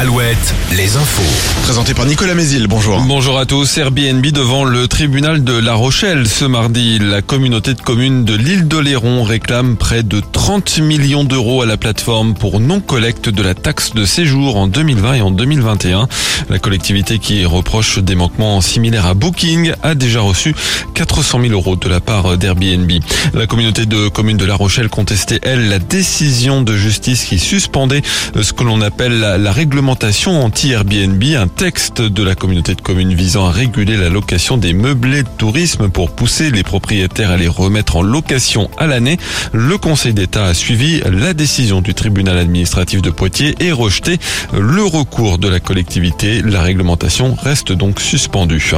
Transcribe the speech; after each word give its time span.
Alouette, 0.00 0.54
les 0.76 0.96
infos. 0.96 1.64
Présenté 1.64 1.92
par 1.92 2.06
Nicolas 2.06 2.34
Mézil, 2.34 2.68
bonjour. 2.68 3.00
Bonjour 3.00 3.36
à 3.36 3.46
tous. 3.46 3.78
Airbnb 3.78 4.24
devant 4.26 4.64
le 4.64 4.86
tribunal 4.86 5.42
de 5.42 5.58
La 5.58 5.74
Rochelle 5.74 6.28
ce 6.28 6.44
mardi. 6.44 7.00
La 7.00 7.20
communauté 7.20 7.74
de 7.74 7.80
communes 7.80 8.24
de 8.24 8.36
l'île 8.36 8.68
d'Oléron 8.68 9.24
réclame 9.24 9.76
près 9.76 10.04
de 10.04 10.20
30 10.20 10.78
millions 10.78 11.24
d'euros 11.24 11.62
à 11.62 11.66
la 11.66 11.76
plateforme 11.76 12.34
pour 12.34 12.60
non-collecte 12.60 13.28
de 13.28 13.42
la 13.42 13.56
taxe 13.56 13.92
de 13.92 14.04
séjour 14.04 14.54
en 14.54 14.68
2020 14.68 15.14
et 15.14 15.20
en 15.20 15.32
2021. 15.32 16.06
La 16.48 16.60
collectivité 16.60 17.18
qui 17.18 17.44
reproche 17.44 17.98
des 17.98 18.14
manquements 18.14 18.60
similaires 18.60 19.06
à 19.06 19.14
Booking 19.14 19.72
a 19.82 19.96
déjà 19.96 20.20
reçu 20.20 20.54
400 20.94 21.40
000 21.40 21.52
euros 21.54 21.74
de 21.74 21.88
la 21.88 21.98
part 21.98 22.38
d'Airbnb. 22.38 22.88
La 23.34 23.48
communauté 23.48 23.84
de 23.84 24.06
communes 24.06 24.36
de 24.36 24.44
La 24.44 24.54
Rochelle 24.54 24.90
contestait, 24.90 25.40
elle, 25.42 25.68
la 25.68 25.80
décision 25.80 26.62
de 26.62 26.76
justice 26.76 27.24
qui 27.24 27.40
suspendait 27.40 28.02
ce 28.40 28.52
que 28.52 28.62
l'on 28.62 28.80
appelle 28.80 29.18
la, 29.18 29.38
la 29.38 29.50
réglementation 29.50 29.87
anti-Airbnb, 29.88 31.22
un 31.36 31.48
texte 31.48 32.02
de 32.02 32.22
la 32.22 32.34
communauté 32.34 32.74
de 32.74 32.80
communes 32.80 33.14
visant 33.14 33.46
à 33.46 33.50
réguler 33.50 33.96
la 33.96 34.10
location 34.10 34.58
des 34.58 34.72
meublés 34.72 35.22
de 35.22 35.28
tourisme 35.38 35.88
pour 35.88 36.10
pousser 36.10 36.50
les 36.50 36.62
propriétaires 36.62 37.30
à 37.30 37.36
les 37.36 37.48
remettre 37.48 37.96
en 37.96 38.02
location 38.02 38.70
à 38.76 38.86
l'année. 38.86 39.16
Le 39.52 39.78
Conseil 39.78 40.12
d'État 40.12 40.44
a 40.44 40.54
suivi 40.54 41.00
la 41.10 41.32
décision 41.32 41.80
du 41.80 41.94
tribunal 41.94 42.36
administratif 42.38 43.00
de 43.00 43.10
Poitiers 43.10 43.54
et 43.60 43.72
rejeté 43.72 44.18
le 44.52 44.82
recours 44.84 45.38
de 45.38 45.48
la 45.48 45.58
collectivité. 45.58 46.42
La 46.42 46.62
réglementation 46.62 47.34
reste 47.34 47.72
donc 47.72 48.00
suspendue. 48.00 48.72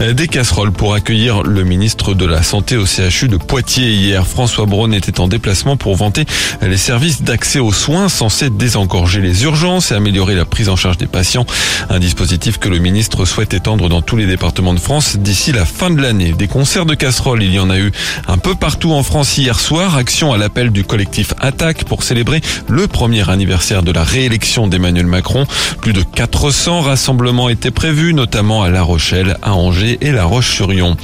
Des 0.00 0.28
casseroles 0.28 0.72
pour 0.72 0.94
accueillir 0.94 1.42
le 1.42 1.64
ministre 1.64 2.12
de 2.12 2.26
la 2.26 2.42
Santé 2.42 2.76
au 2.76 2.84
CHU 2.84 3.28
de 3.28 3.38
Poitiers 3.38 3.92
hier. 3.92 4.26
François 4.26 4.66
Braun 4.66 4.92
était 4.92 5.20
en 5.20 5.28
déplacement 5.28 5.76
pour 5.76 5.96
vanter 5.96 6.26
les 6.60 6.76
services 6.76 7.22
d'accès 7.22 7.60
aux 7.60 7.72
soins 7.72 8.08
censés 8.08 8.50
désengorger 8.50 9.20
les 9.20 9.44
urgences 9.44 9.90
et 9.92 9.94
améliorer 9.94 10.34
la 10.34 10.44
prise 10.50 10.68
en 10.68 10.76
charge 10.76 10.98
des 10.98 11.06
patients. 11.06 11.46
Un 11.88 11.98
dispositif 11.98 12.58
que 12.58 12.68
le 12.68 12.78
ministre 12.78 13.24
souhaite 13.24 13.54
étendre 13.54 13.88
dans 13.88 14.02
tous 14.02 14.16
les 14.16 14.26
départements 14.26 14.74
de 14.74 14.80
France 14.80 15.16
d'ici 15.16 15.52
la 15.52 15.64
fin 15.64 15.90
de 15.90 16.02
l'année. 16.02 16.32
Des 16.32 16.48
concerts 16.48 16.84
de 16.84 16.94
casseroles, 16.94 17.42
il 17.42 17.54
y 17.54 17.58
en 17.58 17.70
a 17.70 17.78
eu 17.78 17.92
un 18.28 18.36
peu 18.36 18.54
partout 18.54 18.92
en 18.92 19.02
France 19.02 19.38
hier 19.38 19.58
soir. 19.58 19.96
Action 19.96 20.32
à 20.32 20.38
l'appel 20.38 20.70
du 20.70 20.84
collectif 20.84 21.32
Attaque 21.40 21.84
pour 21.84 22.02
célébrer 22.02 22.42
le 22.68 22.86
premier 22.86 23.28
anniversaire 23.30 23.82
de 23.82 23.92
la 23.92 24.04
réélection 24.04 24.66
d'Emmanuel 24.66 25.06
Macron. 25.06 25.46
Plus 25.80 25.92
de 25.92 26.02
400 26.02 26.82
rassemblements 26.82 27.48
étaient 27.48 27.70
prévus, 27.70 28.12
notamment 28.12 28.62
à 28.62 28.70
La 28.70 28.82
Rochelle, 28.82 29.36
à 29.42 29.54
Angers 29.54 29.98
et 30.00 30.12
La 30.12 30.24
Roche-sur-Yon. 30.24 30.96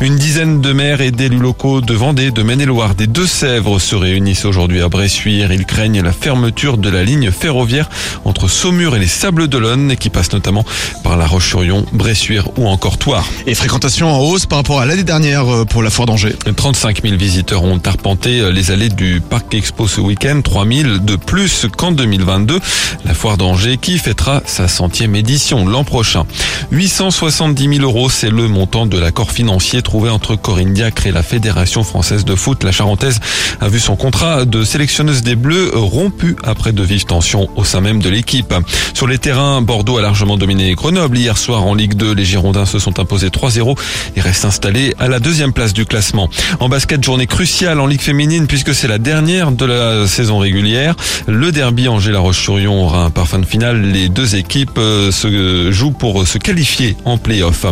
Une 0.00 0.16
dizaine 0.16 0.60
de 0.60 0.72
maires 0.72 1.00
et 1.00 1.10
d'élus 1.10 1.38
locaux 1.38 1.80
de 1.80 1.94
Vendée, 1.94 2.30
de 2.30 2.42
Maine-et-Loire, 2.42 2.94
des 2.94 3.06
Deux-Sèvres 3.06 3.78
se 3.78 3.94
réunissent 3.94 4.44
aujourd'hui 4.44 4.82
à 4.82 4.88
Bressuire. 4.88 5.52
Ils 5.52 5.66
craignent 5.66 6.02
la 6.02 6.12
fermeture 6.12 6.78
de 6.78 6.88
la 6.88 7.04
ligne 7.04 7.30
ferroviaire 7.30 7.88
entre 8.24 8.48
Saumur 8.48 8.93
les 8.98 9.06
Sables 9.06 9.48
d'Olonne 9.48 9.96
qui 9.96 10.10
passe 10.10 10.32
notamment 10.32 10.64
par 11.02 11.16
La 11.16 11.26
Roche-sur-Yon, 11.26 11.86
Bressuire 11.92 12.48
ou 12.56 12.66
encore 12.68 12.98
Toire. 12.98 13.26
Et 13.46 13.54
fréquentation 13.54 14.12
en 14.12 14.20
hausse 14.20 14.46
par 14.46 14.58
rapport 14.58 14.80
à 14.80 14.86
l'année 14.86 15.04
dernière 15.04 15.52
euh, 15.52 15.64
pour 15.64 15.82
la 15.82 15.90
foire 15.90 16.06
d'Angers. 16.06 16.34
35 16.56 17.02
000 17.02 17.16
visiteurs 17.16 17.64
ont 17.64 17.80
arpenté 17.84 18.50
les 18.52 18.70
allées 18.70 18.88
du 18.88 19.20
Parc 19.20 19.54
Expo 19.54 19.88
ce 19.88 20.00
week-end, 20.00 20.40
3 20.42 20.66
000 20.66 20.98
de 20.98 21.16
plus 21.16 21.66
qu'en 21.76 21.92
2022. 21.92 22.60
La 23.04 23.14
foire 23.14 23.36
d'Angers 23.36 23.78
qui 23.78 23.98
fêtera 23.98 24.42
sa 24.46 24.68
centième 24.68 25.14
édition 25.14 25.66
l'an 25.66 25.84
prochain. 25.84 26.24
870 26.70 27.76
000 27.76 27.82
euros, 27.82 28.08
c'est 28.08 28.30
le 28.30 28.48
montant 28.48 28.86
de 28.86 28.98
l'accord 28.98 29.30
financier 29.30 29.82
trouvé 29.82 30.10
entre 30.10 30.36
Corinne 30.36 30.72
Diacre 30.72 31.06
et 31.06 31.12
la 31.12 31.22
Fédération 31.22 31.84
française 31.84 32.24
de 32.24 32.34
foot. 32.34 32.64
La 32.64 32.72
Charentaise 32.72 33.20
a 33.60 33.68
vu 33.68 33.80
son 33.80 33.96
contrat 33.96 34.44
de 34.44 34.64
sélectionneuse 34.64 35.22
des 35.22 35.36
Bleus 35.36 35.70
rompu 35.74 36.36
après 36.44 36.72
de 36.72 36.82
vives 36.82 37.04
tensions 37.04 37.48
au 37.56 37.64
sein 37.64 37.80
même 37.80 38.00
de 38.00 38.08
l'équipe. 38.08 38.54
Sur 38.92 39.06
les 39.06 39.18
terrains, 39.18 39.62
Bordeaux 39.62 39.98
a 39.98 40.02
largement 40.02 40.36
dominé 40.36 40.74
Grenoble. 40.74 41.16
Hier 41.16 41.38
soir 41.38 41.64
en 41.64 41.74
Ligue 41.74 41.94
2, 41.94 42.12
les 42.12 42.24
Girondins 42.24 42.66
se 42.66 42.78
sont 42.78 43.00
imposés 43.00 43.28
3-0 43.28 43.78
et 44.16 44.20
restent 44.20 44.44
installés 44.44 44.94
à 44.98 45.08
la 45.08 45.18
deuxième 45.18 45.52
place 45.52 45.72
du 45.72 45.86
classement. 45.86 46.28
En 46.60 46.68
basket, 46.68 47.02
journée 47.02 47.26
cruciale 47.26 47.80
en 47.80 47.86
Ligue 47.86 48.00
féminine 48.00 48.46
puisque 48.46 48.74
c'est 48.74 48.88
la 48.88 48.98
dernière 48.98 49.52
de 49.52 49.64
la 49.64 50.06
saison 50.06 50.38
régulière. 50.38 50.94
Le 51.26 51.52
derby 51.52 51.88
Angers-La 51.88 52.18
Roche-sur-Yon 52.18 52.84
aura 52.84 53.04
un 53.04 53.10
parfum 53.10 53.38
de 53.38 53.46
finale. 53.46 53.80
Les 53.80 54.08
deux 54.08 54.36
équipes 54.36 54.78
euh, 54.78 55.10
se 55.10 55.70
jouent 55.72 55.92
pour 55.92 56.26
se 56.26 56.38
qualifier 56.38 56.96
en 57.04 57.18
play-off. 57.18 57.66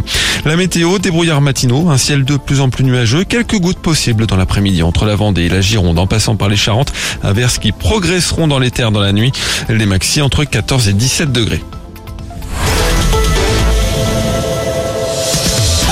La 0.44 0.56
météo, 0.56 0.98
débrouillard 0.98 1.40
matinaux, 1.40 1.90
un 1.90 1.98
ciel 1.98 2.24
de 2.24 2.36
plus 2.36 2.60
en 2.60 2.70
plus 2.70 2.84
nuageux, 2.84 3.24
quelques 3.24 3.58
gouttes 3.58 3.78
possibles 3.78 4.26
dans 4.26 4.36
l'après-midi 4.36 4.82
entre 4.82 5.04
la 5.04 5.16
Vendée 5.16 5.42
et 5.42 5.48
la 5.48 5.60
Gironde 5.60 5.98
en 5.98 6.06
passant 6.06 6.36
par 6.36 6.48
les 6.48 6.56
Charentes, 6.56 6.92
averses 7.22 7.58
qui 7.58 7.72
progresseront 7.72 8.48
dans 8.48 8.58
les 8.58 8.70
terres 8.70 8.92
dans 8.92 9.00
la 9.00 9.12
nuit. 9.12 9.32
Les 9.68 9.86
maxi 9.86 10.20
entre 10.20 10.44
14 10.44 10.88
et 10.88 10.92
17 11.02 11.32
degrés. 11.32 11.64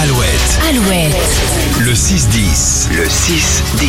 Alouette, 0.00 0.60
Alouette. 0.68 1.16
le 1.80 1.92
6-10. 1.92 2.86
Le 2.92 3.08
6-10. 3.08 3.88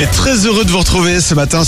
Et 0.00 0.06
très 0.14 0.46
heureux 0.46 0.64
de 0.64 0.70
vous 0.70 0.78
retrouver 0.78 1.20
ce 1.20 1.34
matin. 1.34 1.64